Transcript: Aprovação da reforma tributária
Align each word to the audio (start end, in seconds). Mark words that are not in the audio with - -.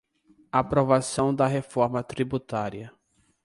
Aprovação 0.51 1.31
da 1.31 1.45
reforma 1.45 2.01
tributária 2.01 2.91